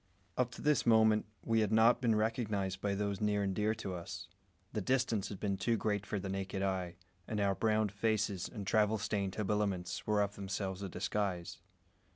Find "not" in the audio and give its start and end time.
1.71-2.01